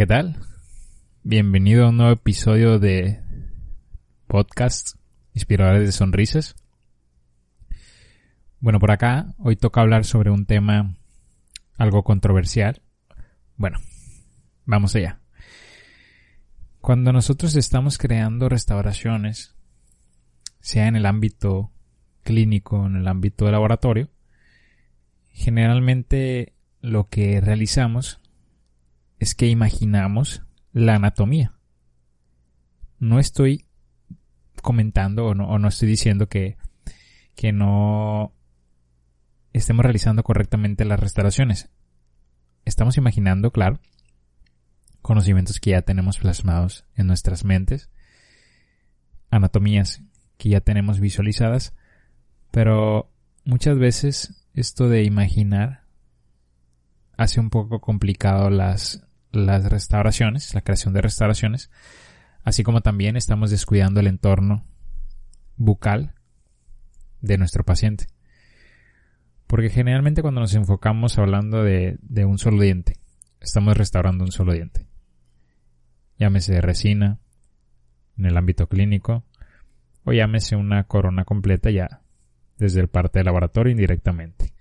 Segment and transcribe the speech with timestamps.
[0.00, 0.34] ¿qué tal?
[1.24, 3.20] Bienvenido a un nuevo episodio de
[4.28, 4.96] podcast
[5.34, 6.56] Inspiradores de Sonrisas.
[8.60, 10.96] Bueno, por acá hoy toca hablar sobre un tema
[11.76, 12.80] algo controversial.
[13.56, 13.78] Bueno,
[14.64, 15.20] vamos allá.
[16.80, 19.54] Cuando nosotros estamos creando restauraciones,
[20.60, 21.72] sea en el ámbito
[22.22, 24.08] clínico, en el ámbito de laboratorio,
[25.30, 28.18] generalmente lo que realizamos
[29.20, 30.42] es que imaginamos
[30.72, 31.52] la anatomía.
[32.98, 33.66] No estoy
[34.62, 36.56] comentando o no, estoy diciendo que,
[37.36, 38.34] que no
[39.52, 41.68] estemos realizando correctamente las restauraciones.
[42.64, 43.78] Estamos imaginando, claro,
[45.02, 47.90] conocimientos que ya tenemos plasmados en nuestras mentes,
[49.30, 50.02] anatomías
[50.38, 51.74] que ya tenemos visualizadas,
[52.50, 53.12] pero
[53.44, 55.84] muchas veces esto de imaginar
[57.18, 61.70] hace un poco complicado las, las restauraciones, la creación de restauraciones,
[62.42, 64.66] así como también estamos descuidando el entorno
[65.56, 66.14] bucal
[67.20, 68.06] de nuestro paciente.
[69.46, 72.94] Porque generalmente cuando nos enfocamos hablando de, de un solo diente,
[73.40, 74.86] estamos restaurando un solo diente.
[76.18, 77.18] Llámese resina,
[78.16, 79.24] en el ámbito clínico,
[80.04, 82.02] o llámese una corona completa ya
[82.58, 84.52] desde el parte del laboratorio indirectamente.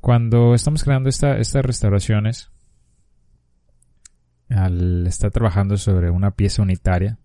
[0.00, 2.50] Cuando estamos creando estas restauraciones,
[4.50, 7.18] al estar trabajando sobre una pieza unitaria,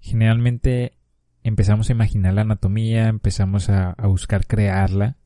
[0.00, 0.98] generalmente
[1.42, 5.16] empezamos a imaginar la anatomía, empezamos a, buscar crearla,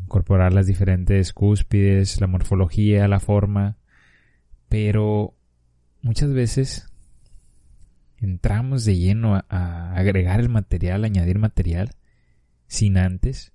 [0.00, 3.78] incorporar las diferentes cúspides, la morfología, la forma,
[4.68, 5.34] pero
[6.02, 6.86] muchas veces
[8.18, 11.90] entramos de lleno a, agregar el material, añadir material,
[12.66, 13.52] sin antes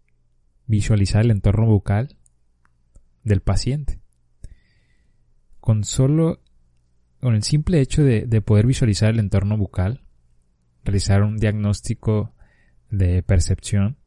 [0.65, 2.17] visualizar el entorno bucal
[3.23, 3.98] del paciente
[5.69, 6.41] con solo,
[7.19, 10.01] con el simple hecho de, poder visualizar el entorno bucal,
[10.83, 12.33] realizar un diagnóstico
[12.89, 13.97] de percepción,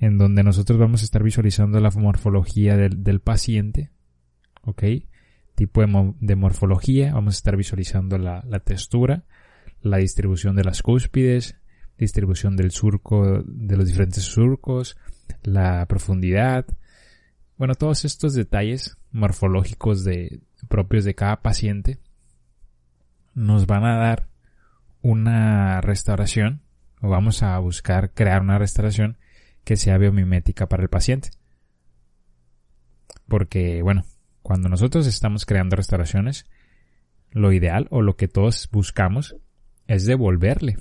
[0.00, 3.92] en donde nosotros vamos a estar visualizando la morfología del, paciente,
[4.62, 4.82] ¿ok?
[5.54, 9.22] Tipo de, morfología, vamos a estar visualizando la, la, textura,
[9.82, 11.54] la distribución de las cúspides,
[11.96, 14.96] distribución del surco, de los diferentes surcos,
[15.44, 16.66] la profundidad,
[17.58, 21.98] bueno, todos estos detalles morfológicos de, propios de cada paciente
[23.34, 24.28] nos van a dar
[25.02, 26.62] una restauración
[27.00, 29.18] o vamos a buscar crear una restauración
[29.64, 31.30] que sea biomimética para el paciente.
[33.28, 34.04] Porque, bueno,
[34.42, 36.46] cuando nosotros estamos creando restauraciones,
[37.30, 39.36] lo ideal o lo que todos buscamos
[39.86, 40.76] es devolverle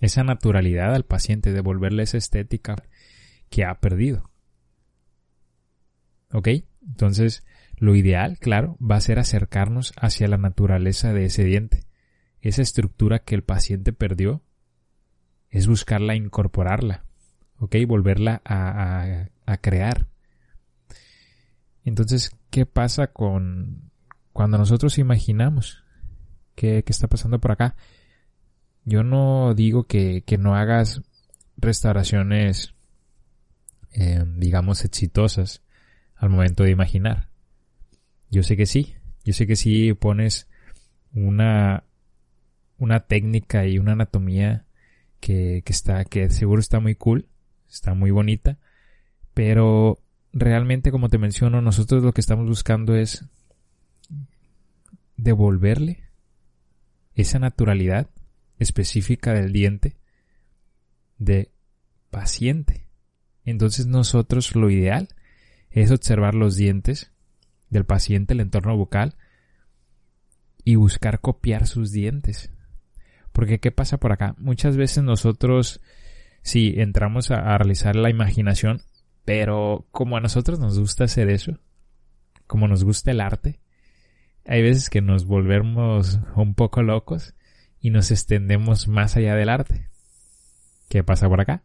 [0.00, 2.76] esa naturalidad al paciente, devolverle esa estética
[3.48, 4.30] que ha perdido.
[6.32, 6.48] ¿Ok?
[6.86, 7.44] Entonces,
[7.76, 11.84] lo ideal, claro, va a ser acercarnos hacia la naturaleza de ese diente.
[12.40, 14.42] Esa estructura que el paciente perdió
[15.50, 17.04] es buscarla incorporarla,
[17.58, 17.76] ¿ok?
[17.86, 19.28] Volverla a,
[19.60, 20.08] crear.
[21.84, 23.90] Entonces, ¿qué pasa con
[24.32, 25.84] cuando nosotros imaginamos?
[26.54, 27.76] ¿Qué, está pasando por acá?
[28.84, 31.02] Yo no digo que, no hagas
[31.56, 32.74] restauraciones,
[33.92, 35.62] eh, digamos, exitosas
[36.16, 37.28] al momento de imaginar.
[38.34, 38.96] Yo sé que sí.
[39.24, 40.48] Yo sé que sí pones
[41.14, 41.84] una,
[42.78, 44.66] una técnica y una anatomía
[45.20, 47.28] que, que está, que seguro está muy cool,
[47.70, 48.58] está muy bonita,
[49.34, 50.00] pero
[50.32, 53.24] realmente, como te menciono, nosotros lo que estamos buscando es
[55.16, 56.00] devolverle
[57.14, 58.10] esa naturalidad
[58.58, 59.96] específica del diente
[61.18, 61.52] de
[62.10, 62.88] paciente.
[63.44, 65.08] Entonces nosotros lo ideal
[65.70, 67.13] es observar los dientes
[67.74, 69.16] del paciente, el entorno bucal,
[70.64, 72.50] y buscar copiar sus dientes.
[73.32, 74.34] Porque ¿qué pasa por acá?
[74.38, 75.80] Muchas veces nosotros,
[76.42, 78.80] sí, entramos a, realizar la imaginación,
[79.24, 81.58] pero como a nosotros nos gusta hacer eso,
[82.46, 83.60] como nos gusta el arte,
[84.46, 87.34] hay veces que nos volvemos un poco locos
[87.80, 89.88] y nos extendemos más allá del arte.
[90.88, 91.64] ¿Qué pasa por acá?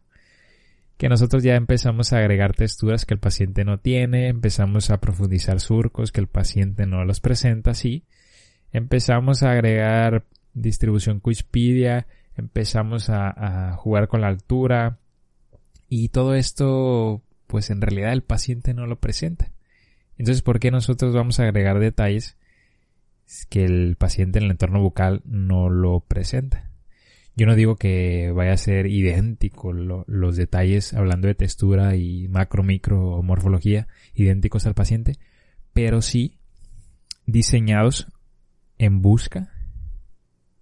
[1.00, 5.58] Que nosotros ya empezamos a agregar texturas que el paciente no tiene, empezamos a profundizar
[5.58, 8.04] surcos que el paciente no los presenta así,
[8.70, 12.06] empezamos a agregar distribución cuispidia,
[12.36, 14.98] empezamos a, jugar con la altura
[15.88, 19.50] y todo esto pues en realidad el paciente no lo presenta.
[20.18, 22.36] Entonces, ¿por qué nosotros vamos a agregar detalles
[23.48, 26.69] que el paciente en el entorno bucal no lo presenta?
[27.40, 32.62] Yo no digo que vaya a ser idéntico los detalles hablando de textura y macro,
[32.62, 35.14] micro o morfología idénticos al paciente,
[35.72, 36.36] pero sí
[37.24, 38.12] diseñados
[38.76, 39.54] en busca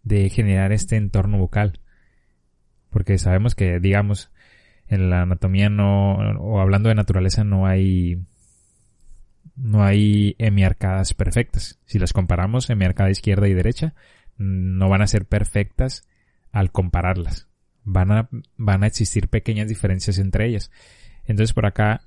[0.04, 1.80] de generar este entorno bucal.
[2.90, 4.30] Porque sabemos que, digamos,
[4.86, 8.22] en la anatomía no, o hablando de naturaleza no hay,
[9.56, 11.80] no hay hemiarcadas perfectas.
[11.86, 13.94] Si las comparamos, hemiarcada izquierda y derecha,
[14.36, 16.08] no van a ser perfectas
[16.58, 17.46] al compararlas.
[17.84, 20.72] Van a, van a existir pequeñas diferencias entre ellas.
[21.25, 22.02] Entonces por acá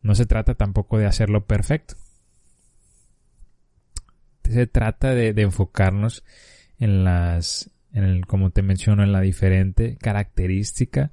[0.00, 1.94] no se trata tampoco de hacerlo perfecto.
[4.44, 6.24] Se trata de, enfocarnos
[6.78, 11.12] en las, en el, como te menciono, en la diferente característica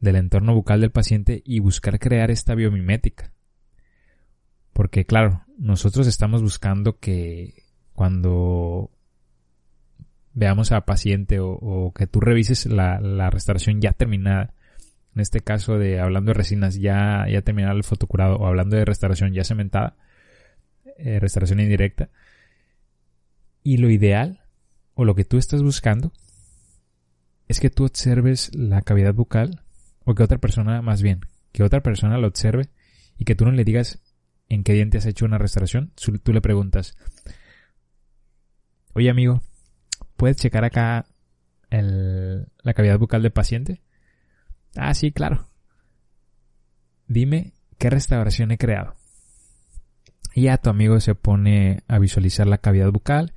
[0.00, 3.32] del entorno bucal del paciente y buscar crear esta biomimética.
[4.74, 7.64] Porque claro, nosotros estamos buscando que
[7.94, 8.93] cuando
[10.34, 14.52] veamos a paciente o, que tú revises la, la, restauración ya terminada,
[15.14, 18.84] en este caso de hablando de resinas ya, ya terminada el fotocurado o hablando de
[18.84, 19.96] restauración ya cementada,
[20.98, 22.10] eh, restauración indirecta,
[23.62, 24.40] y lo ideal
[24.94, 26.12] o lo que tú estás buscando
[27.46, 29.62] es que tú observes la cavidad bucal
[30.04, 31.20] o que otra persona, más bien,
[31.52, 32.68] que otra persona lo observe
[33.16, 34.00] y que tú no le digas
[34.48, 36.96] en qué diente has hecho una restauración, tú le preguntas,
[38.92, 39.42] oye amigo,
[40.16, 41.06] ¿puedes checar acá
[41.70, 43.82] la cavidad bucal del paciente?
[44.76, 45.48] Ah, sí, claro.
[47.06, 48.94] Dime qué restauración he creado.
[50.34, 53.34] Y ya tu amigo se pone a visualizar la cavidad bucal,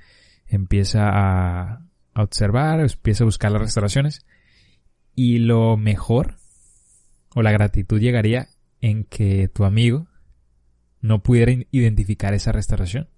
[0.48, 4.26] empieza a, a observar, empieza a buscar las restauraciones.
[5.14, 6.38] Y lo mejor,
[7.36, 8.50] o la gratitud llegaría
[8.82, 10.08] en que tu amigo
[11.02, 13.10] no pudiera identificar esa restauración.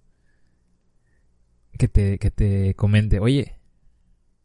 [1.80, 3.56] Que te, que te comente, oye,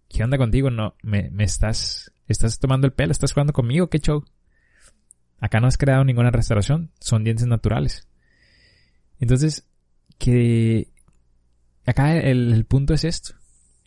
[0.09, 0.71] ¿qué onda contigo?
[0.71, 4.25] No, me, me estás, estás tomando el pelo, estás jugando conmigo, qué show.
[5.41, 8.09] Acá no has creado ninguna restauración, son dientes naturales.
[9.19, 9.69] Entonces,
[10.19, 10.93] que
[11.87, 13.35] acá el, punto es esto,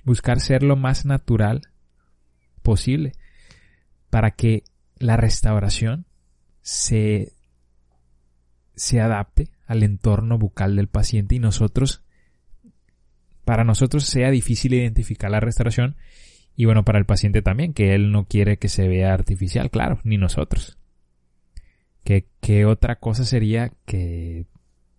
[0.03, 1.61] buscar ser lo más natural
[2.61, 3.13] posible
[4.09, 4.63] para que
[4.97, 6.05] la restauración
[6.61, 7.33] se,
[8.75, 12.03] se adapte al entorno bucal del paciente y nosotros
[13.47, 15.95] para nosotros sea difícil identificar la restauración
[16.57, 20.01] y bueno, para el paciente también, que él no quiere que se vea artificial, claro,
[20.03, 20.77] ni nosotros.
[22.03, 24.47] ¿Qué, qué otra cosa sería que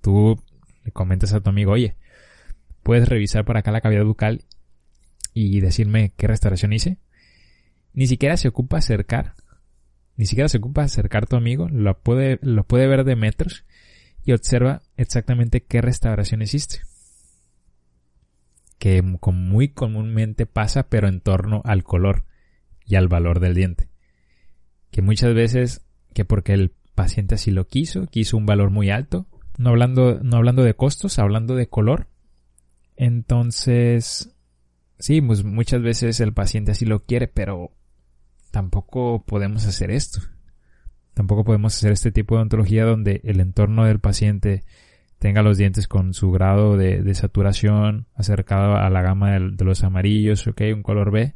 [0.00, 0.42] tú
[0.82, 1.96] le comentes a tu amigo, oye,
[2.82, 4.46] puedes revisar por acá la cavidad bucal
[5.34, 6.96] y decirme qué restauración hice?
[7.92, 9.34] Ni siquiera se ocupa acercar,
[10.16, 13.66] ni siquiera se ocupa acercar a tu amigo, lo puede, lo puede ver de metros
[14.24, 16.80] y observa exactamente qué restauración hiciste
[18.78, 22.24] que muy comúnmente pasa pero en torno al color
[22.84, 23.90] y al valor del diente.
[24.90, 29.26] Que muchas veces que porque el paciente así lo quiso, quiso un valor muy alto,
[29.58, 32.08] no hablando, no hablando de costos, hablando de color.
[32.96, 34.34] Entonces,
[34.98, 37.72] sí, pues muchas veces el paciente así lo quiere, pero
[38.50, 40.20] tampoco podemos hacer esto.
[41.14, 44.64] Tampoco podemos hacer este tipo de ontología donde el entorno del paciente
[45.18, 50.46] tenga los dientes con su grado de, saturación acercado a la gama de, los amarillos,
[50.46, 51.34] ok, un color B,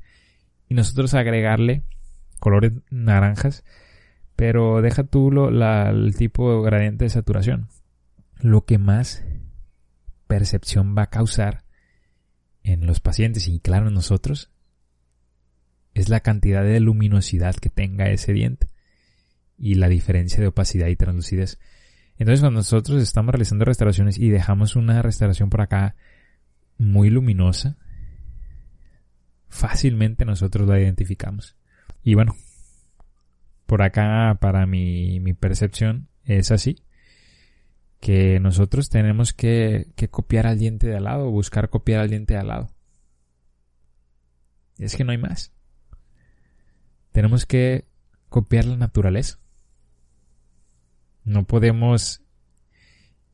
[0.68, 1.82] y nosotros agregarle
[2.38, 3.64] colores naranjas,
[4.36, 7.68] pero deja tú lo, el tipo gradiente de saturación.
[8.40, 9.24] Lo que más
[10.26, 11.64] percepción va a causar
[12.62, 14.50] en los pacientes y claro en nosotros
[15.94, 18.68] es la cantidad de luminosidad que tenga ese diente
[19.58, 21.58] y la diferencia de opacidad y translucidez.
[22.18, 25.96] Entonces cuando nosotros estamos realizando restauraciones y dejamos una restauración por acá
[26.78, 27.76] muy luminosa,
[29.48, 31.56] fácilmente nosotros la identificamos.
[32.02, 32.36] Y bueno,
[33.66, 36.82] por acá para mi, mi percepción es así.
[38.00, 42.34] Que nosotros tenemos que, que copiar al diente de al lado, buscar copiar al diente
[42.34, 42.70] de al lado.
[44.78, 45.52] Es que no hay más.
[47.12, 47.86] Tenemos que
[48.28, 49.38] copiar la naturaleza.
[51.24, 52.22] No podemos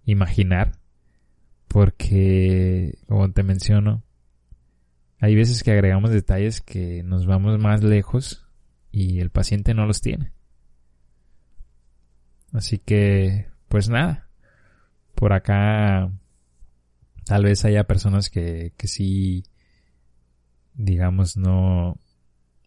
[0.04, 0.72] imaginar
[1.68, 4.02] porque, como te menciono,
[5.20, 8.46] hay veces que agregamos detalles que nos vamos más lejos
[8.90, 10.32] y el paciente no los tiene.
[12.52, 14.28] Así que, pues nada,
[15.14, 16.10] por acá
[17.24, 19.44] tal vez haya personas que, que sí,
[20.74, 21.98] digamos, no,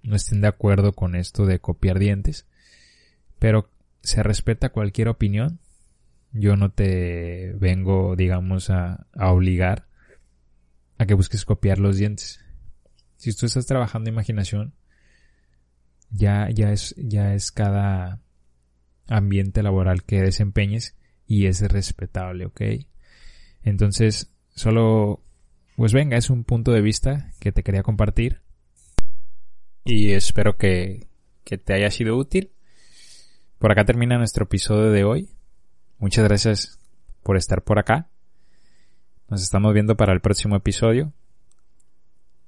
[0.03, 2.45] no estén de acuerdo con esto de copiar dientes,
[3.39, 5.59] pero se respeta cualquier opinión.
[6.33, 9.87] Yo no te vengo, digamos, a, obligar
[10.97, 12.39] a que busques copiar los dientes.
[13.17, 14.73] Si tú estás trabajando imaginación,
[16.09, 18.21] ya, ya es, ya es cada
[19.07, 20.95] ambiente laboral que desempeñes
[21.27, 22.61] y es respetable, ¿ok?
[23.63, 25.23] Entonces, solo,
[25.75, 28.41] pues venga, es un punto de vista que te quería compartir.
[29.83, 31.07] Y espero que,
[31.43, 32.51] que te haya sido útil.
[33.61, 35.29] Por acá termina nuestro episodio de hoy.
[35.99, 36.79] Muchas gracias
[37.21, 38.09] por estar por acá.
[39.29, 41.13] Nos estamos viendo para el próximo episodio.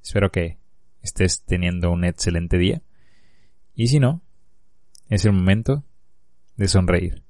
[0.01, 0.57] Espero que
[1.03, 2.81] estés teniendo un excelente día.
[3.75, 4.23] Y si no,
[5.07, 5.83] es el momento
[6.57, 7.21] de sonreír.